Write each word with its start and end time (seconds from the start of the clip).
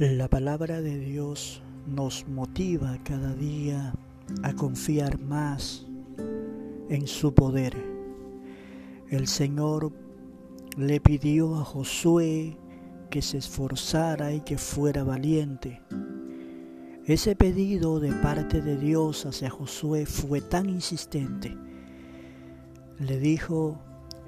La 0.00 0.28
palabra 0.28 0.80
de 0.80 0.98
Dios 0.98 1.60
nos 1.86 2.26
motiva 2.26 2.98
cada 3.04 3.34
día 3.34 3.92
a 4.42 4.54
confiar 4.54 5.20
más 5.20 5.86
en 6.88 7.06
su 7.06 7.34
poder. 7.34 7.76
El 9.10 9.26
Señor 9.26 9.92
le 10.78 11.00
pidió 11.00 11.54
a 11.56 11.64
Josué 11.64 12.56
que 13.10 13.20
se 13.20 13.36
esforzara 13.36 14.32
y 14.32 14.40
que 14.40 14.56
fuera 14.56 15.04
valiente. 15.04 15.82
Ese 17.04 17.36
pedido 17.36 18.00
de 18.00 18.12
parte 18.22 18.62
de 18.62 18.78
Dios 18.78 19.26
hacia 19.26 19.50
Josué 19.50 20.06
fue 20.06 20.40
tan 20.40 20.70
insistente. 20.70 21.54
Le 22.98 23.18
dijo, 23.18 23.78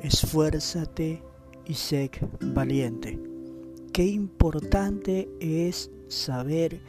esfuérzate 0.03 1.23
y 1.65 1.73
sé 1.73 2.11
valiente. 2.43 3.32
Qué 3.93 4.07
importante 4.07 5.29
es 5.39 5.91
saber 6.09 6.81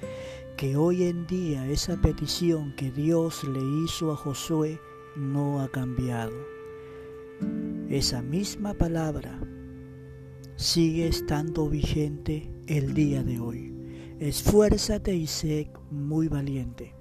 que 0.55 0.77
hoy 0.77 1.03
en 1.03 1.27
día 1.27 1.67
esa 1.67 1.99
petición 1.99 2.73
que 2.77 2.91
Dios 2.91 3.43
le 3.43 3.59
hizo 3.83 4.13
a 4.13 4.15
Josué 4.15 4.79
no 5.17 5.59
ha 5.59 5.67
cambiado. 5.67 6.31
Esa 7.89 8.21
misma 8.21 8.73
palabra 8.73 9.37
sigue 10.55 11.09
estando 11.09 11.67
vigente 11.67 12.49
el 12.67 12.93
día 12.93 13.21
de 13.21 13.37
hoy. 13.37 13.75
Esfuérzate 14.19 15.13
y 15.13 15.27
sé 15.27 15.73
muy 15.91 16.29
valiente. 16.29 16.95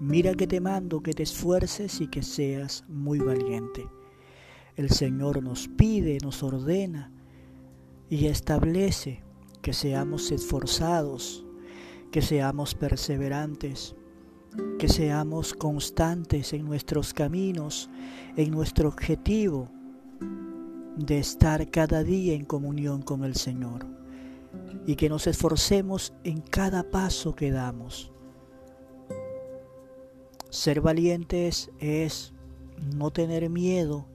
Mira 0.00 0.32
que 0.32 0.46
te 0.46 0.62
mando 0.62 1.02
que 1.02 1.12
te 1.12 1.24
esfuerces 1.24 2.00
y 2.00 2.08
que 2.08 2.22
seas 2.22 2.82
muy 2.88 3.18
valiente. 3.18 3.86
El 4.74 4.88
Señor 4.88 5.42
nos 5.42 5.68
pide, 5.68 6.16
nos 6.22 6.42
ordena 6.42 7.12
y 8.10 8.26
establece 8.26 9.22
que 9.62 9.72
seamos 9.72 10.30
esforzados, 10.30 11.44
que 12.10 12.22
seamos 12.22 12.74
perseverantes, 12.74 13.94
que 14.78 14.88
seamos 14.88 15.52
constantes 15.52 16.52
en 16.52 16.64
nuestros 16.64 17.12
caminos, 17.12 17.90
en 18.36 18.50
nuestro 18.50 18.88
objetivo 18.88 19.68
de 20.96 21.18
estar 21.18 21.70
cada 21.70 22.02
día 22.02 22.34
en 22.34 22.44
comunión 22.44 23.02
con 23.02 23.24
el 23.24 23.36
Señor 23.36 23.86
y 24.86 24.96
que 24.96 25.08
nos 25.08 25.26
esforcemos 25.26 26.14
en 26.24 26.40
cada 26.40 26.90
paso 26.90 27.34
que 27.34 27.50
damos. 27.50 28.10
Ser 30.48 30.80
valientes 30.80 31.70
es 31.78 32.32
no 32.96 33.10
tener 33.10 33.50
miedo, 33.50 34.06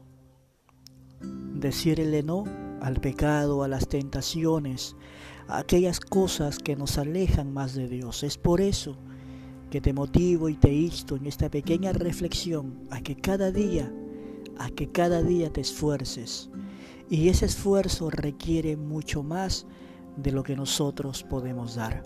decirle 1.53 2.23
no 2.23 2.62
al 2.83 2.99
pecado, 2.99 3.63
a 3.63 3.69
las 3.69 3.87
tentaciones, 3.87 4.97
a 5.47 5.59
aquellas 5.59 6.01
cosas 6.01 6.59
que 6.59 6.75
nos 6.75 6.97
alejan 6.97 7.53
más 7.53 7.73
de 7.75 7.87
Dios. 7.87 8.23
Es 8.23 8.37
por 8.37 8.59
eso 8.59 8.97
que 9.71 9.79
te 9.79 9.93
motivo 9.93 10.49
y 10.49 10.55
te 10.55 10.71
insto 10.71 11.15
en 11.15 11.25
esta 11.25 11.49
pequeña 11.49 11.93
reflexión 11.93 12.81
a 12.91 13.01
que 13.01 13.15
cada 13.15 13.51
día, 13.51 13.91
a 14.59 14.69
que 14.69 14.91
cada 14.91 15.23
día 15.23 15.51
te 15.51 15.61
esfuerces. 15.61 16.49
Y 17.09 17.29
ese 17.29 17.45
esfuerzo 17.45 18.09
requiere 18.09 18.75
mucho 18.75 19.23
más 19.23 19.65
de 20.17 20.33
lo 20.33 20.43
que 20.43 20.57
nosotros 20.57 21.23
podemos 21.23 21.75
dar. 21.75 22.03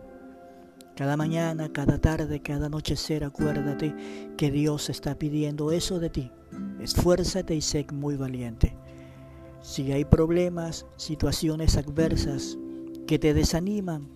Cada 0.95 1.17
mañana, 1.17 1.71
cada 1.73 1.99
tarde, 1.99 2.41
cada 2.43 2.67
anochecer, 2.67 3.23
acuérdate 3.23 3.95
que 4.37 4.51
Dios 4.51 4.91
está 4.91 5.17
pidiendo 5.17 5.71
eso 5.71 5.99
de 5.99 6.11
ti. 6.11 6.31
Esfuérzate 6.79 7.55
y 7.55 7.61
sé 7.61 7.85
muy 7.91 8.15
valiente. 8.15 8.77
Si 9.61 9.91
hay 9.91 10.05
problemas, 10.05 10.85
situaciones 10.95 11.77
adversas 11.77 12.57
que 13.07 13.19
te 13.19 13.33
desaniman, 13.33 14.09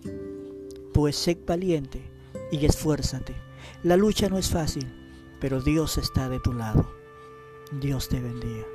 pues 0.92 1.16
sé 1.16 1.38
valiente 1.46 2.02
y 2.50 2.64
esfuérzate. 2.64 3.34
La 3.82 3.96
lucha 3.96 4.28
no 4.28 4.38
es 4.38 4.48
fácil, 4.48 4.86
pero 5.40 5.60
Dios 5.60 5.98
está 5.98 6.28
de 6.28 6.40
tu 6.40 6.52
lado. 6.52 6.88
Dios 7.80 8.08
te 8.08 8.20
bendiga. 8.20 8.66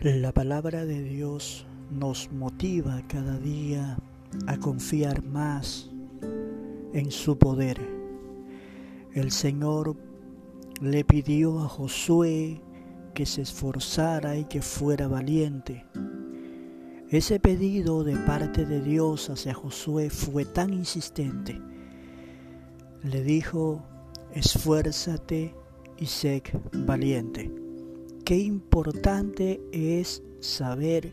La 0.00 0.32
palabra 0.32 0.84
de 0.84 1.00
Dios 1.00 1.64
nos 1.90 2.30
motiva 2.32 3.02
cada 3.08 3.38
día 3.38 3.98
a 4.46 4.56
confiar 4.58 5.24
más 5.24 5.90
en 6.92 7.10
su 7.10 7.36
poder. 7.36 7.80
El 9.12 9.30
Señor 9.30 9.96
le 10.80 11.04
pidió 11.04 11.60
a 11.60 11.68
Josué 11.68 12.60
que 13.14 13.26
se 13.26 13.42
esforzara 13.42 14.36
y 14.36 14.44
que 14.44 14.62
fuera 14.62 15.06
valiente. 15.06 15.84
Ese 17.10 17.38
pedido 17.38 18.04
de 18.04 18.16
parte 18.16 18.64
de 18.64 18.80
Dios 18.80 19.28
hacia 19.28 19.52
Josué 19.52 20.08
fue 20.08 20.46
tan 20.46 20.72
insistente. 20.72 21.60
Le 23.02 23.22
dijo, 23.22 23.82
esfuérzate 24.32 25.54
y 25.98 26.06
sé 26.06 26.42
valiente. 26.72 27.52
Qué 28.24 28.38
importante 28.38 29.60
es 29.72 30.22
saber 30.40 31.12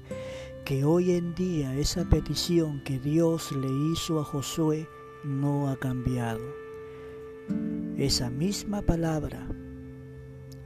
que 0.69 0.85
hoy 0.85 1.13
en 1.13 1.34
día 1.34 1.74
esa 1.74 2.07
petición 2.07 2.84
que 2.84 3.00
Dios 3.00 3.52
le 3.53 3.68
hizo 3.91 4.19
a 4.19 4.24
Josué 4.24 4.88
no 5.24 5.68
ha 5.68 5.75
cambiado. 5.78 6.44
Esa 7.97 8.30
misma 8.30 8.84
palabra 8.84 9.50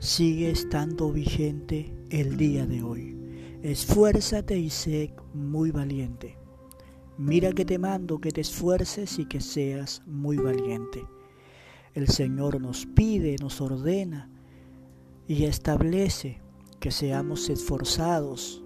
sigue 0.00 0.50
estando 0.50 1.10
vigente 1.10 1.96
el 2.10 2.36
día 2.36 2.66
de 2.66 2.82
hoy. 2.82 3.18
Esfuérzate 3.62 4.58
y 4.58 4.68
sé 4.68 5.14
muy 5.32 5.70
valiente. 5.70 6.36
Mira 7.16 7.52
que 7.52 7.64
te 7.64 7.78
mando 7.78 8.20
que 8.20 8.30
te 8.30 8.42
esfuerces 8.42 9.18
y 9.18 9.24
que 9.24 9.40
seas 9.40 10.02
muy 10.04 10.36
valiente. 10.36 11.06
El 11.94 12.08
Señor 12.08 12.60
nos 12.60 12.84
pide, 12.84 13.36
nos 13.40 13.58
ordena 13.62 14.30
y 15.26 15.44
establece 15.44 16.42
que 16.78 16.90
seamos 16.90 17.48
esforzados, 17.48 18.63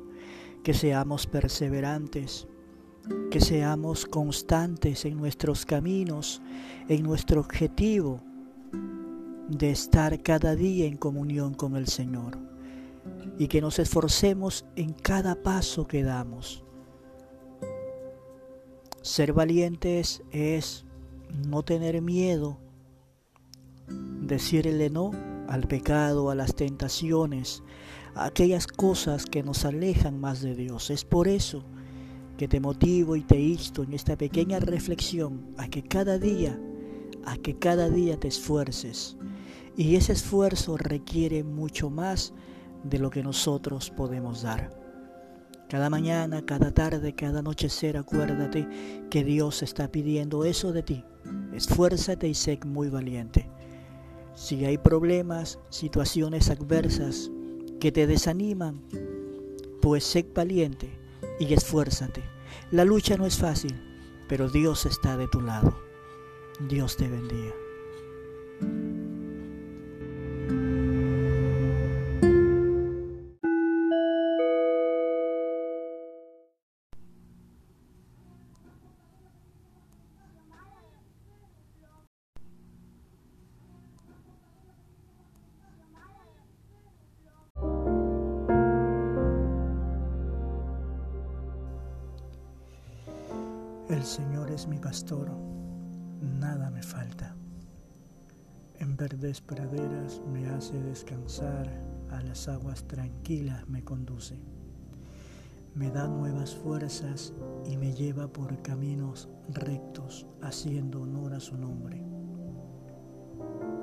que 0.62 0.74
seamos 0.74 1.26
perseverantes, 1.26 2.46
que 3.30 3.40
seamos 3.40 4.06
constantes 4.06 5.04
en 5.04 5.16
nuestros 5.16 5.64
caminos, 5.64 6.42
en 6.88 7.02
nuestro 7.02 7.40
objetivo 7.40 8.20
de 9.48 9.70
estar 9.70 10.22
cada 10.22 10.54
día 10.54 10.86
en 10.86 10.96
comunión 10.96 11.54
con 11.54 11.76
el 11.76 11.88
Señor 11.88 12.38
y 13.38 13.48
que 13.48 13.60
nos 13.60 13.78
esforcemos 13.78 14.66
en 14.76 14.92
cada 14.92 15.42
paso 15.42 15.86
que 15.86 16.02
damos. 16.02 16.64
Ser 19.00 19.32
valientes 19.32 20.22
es 20.30 20.84
no 21.46 21.62
tener 21.62 22.02
miedo, 22.02 22.58
decirle 24.20 24.90
no 24.90 25.12
al 25.48 25.66
pecado, 25.66 26.30
a 26.30 26.34
las 26.34 26.54
tentaciones, 26.54 27.62
aquellas 28.24 28.66
cosas 28.66 29.26
que 29.26 29.42
nos 29.42 29.64
alejan 29.64 30.20
más 30.20 30.42
de 30.42 30.54
Dios. 30.54 30.90
Es 30.90 31.04
por 31.04 31.28
eso 31.28 31.64
que 32.36 32.48
te 32.48 32.60
motivo 32.60 33.16
y 33.16 33.22
te 33.22 33.38
insto 33.38 33.82
en 33.82 33.92
esta 33.92 34.16
pequeña 34.16 34.58
reflexión 34.60 35.54
a 35.56 35.68
que 35.68 35.82
cada 35.82 36.18
día, 36.18 36.58
a 37.24 37.36
que 37.36 37.58
cada 37.58 37.88
día 37.88 38.18
te 38.18 38.28
esfuerces. 38.28 39.16
Y 39.76 39.96
ese 39.96 40.12
esfuerzo 40.12 40.76
requiere 40.76 41.44
mucho 41.44 41.90
más 41.90 42.32
de 42.82 42.98
lo 42.98 43.10
que 43.10 43.22
nosotros 43.22 43.90
podemos 43.90 44.42
dar. 44.42 44.70
Cada 45.68 45.90
mañana, 45.90 46.42
cada 46.44 46.72
tarde, 46.72 47.14
cada 47.14 47.40
anochecer, 47.40 47.96
acuérdate 47.96 48.66
que 49.10 49.22
Dios 49.22 49.62
está 49.62 49.92
pidiendo 49.92 50.44
eso 50.44 50.72
de 50.72 50.82
ti. 50.82 51.04
Esfuérzate 51.52 52.26
y 52.26 52.34
sé 52.34 52.58
muy 52.64 52.88
valiente. 52.88 53.50
Si 54.34 54.64
hay 54.64 54.78
problemas, 54.78 55.58
situaciones 55.68 56.48
adversas 56.48 57.30
que 57.80 57.92
te 57.92 58.06
desaniman, 58.06 58.82
pues 59.80 60.04
sé 60.04 60.26
valiente 60.34 60.90
y 61.38 61.52
esfuérzate. 61.54 62.22
La 62.70 62.84
lucha 62.84 63.16
no 63.16 63.26
es 63.26 63.38
fácil, 63.38 63.74
pero 64.28 64.48
Dios 64.48 64.86
está 64.86 65.16
de 65.16 65.28
tu 65.28 65.40
lado. 65.40 65.78
Dios 66.68 66.96
te 66.96 67.08
bendiga. 67.08 67.54
El 93.98 94.04
Señor 94.04 94.48
es 94.52 94.68
mi 94.68 94.78
pastor, 94.78 95.28
nada 96.20 96.70
me 96.70 96.84
falta. 96.84 97.34
En 98.78 98.96
verdes 98.96 99.40
praderas 99.40 100.22
me 100.32 100.46
hace 100.46 100.80
descansar, 100.80 101.68
a 102.08 102.22
las 102.22 102.46
aguas 102.46 102.84
tranquilas 102.86 103.68
me 103.68 103.82
conduce. 103.82 104.38
Me 105.74 105.90
da 105.90 106.06
nuevas 106.06 106.54
fuerzas 106.54 107.32
y 107.68 107.76
me 107.76 107.92
lleva 107.92 108.28
por 108.28 108.62
caminos 108.62 109.28
rectos, 109.48 110.28
haciendo 110.42 111.00
honor 111.02 111.34
a 111.34 111.40
su 111.40 111.58
nombre. 111.58 112.00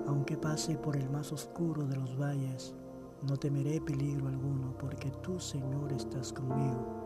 Aunque 0.08 0.38
pase 0.38 0.78
por 0.78 0.96
el 0.96 1.10
más 1.10 1.34
oscuro 1.34 1.86
de 1.88 1.98
los 1.98 2.18
valles, 2.18 2.74
no 3.22 3.36
temeré 3.36 3.82
peligro 3.82 4.30
alguno, 4.30 4.78
porque 4.78 5.12
tú, 5.22 5.42
Señor, 5.42 5.92
estás 5.92 6.32
conmigo. 6.32 7.05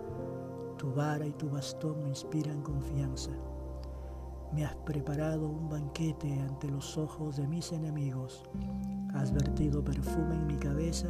Tu 0.80 0.90
vara 0.94 1.28
y 1.28 1.34
tu 1.34 1.50
bastón 1.50 2.02
me 2.04 2.08
inspiran 2.08 2.62
confianza. 2.62 3.32
Me 4.54 4.66
has 4.66 4.76
preparado 4.78 5.50
un 5.50 5.68
banquete 5.68 6.40
ante 6.40 6.70
los 6.70 6.98
ojos 6.98 7.36
de 7.36 7.46
mis 7.46 7.74
enemigos. 7.74 8.46
Has 9.14 9.34
vertido 9.34 9.84
perfume 9.84 10.36
en 10.36 10.48
mi 10.48 10.56
cabeza 10.56 11.10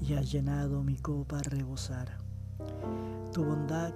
y 0.00 0.14
has 0.14 0.32
llenado 0.32 0.82
mi 0.82 0.96
copa 0.96 1.38
a 1.38 1.42
rebosar. 1.42 2.18
Tu 3.32 3.44
bondad 3.44 3.94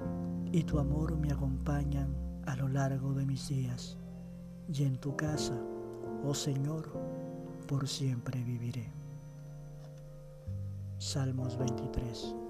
y 0.52 0.62
tu 0.62 0.78
amor 0.78 1.16
me 1.16 1.32
acompañan 1.32 2.14
a 2.46 2.54
lo 2.54 2.69
largo 2.69 3.12
de 3.14 3.26
mis 3.26 3.48
días. 3.48 3.96
Y 4.72 4.84
en 4.84 4.96
tu 4.98 5.16
casa, 5.16 5.60
oh 6.25 6.34
Señor, 6.34 6.92
por 7.66 7.88
siempre 7.88 8.44
viviré. 8.44 8.92
Salmos 10.98 11.58
23. 11.58 12.47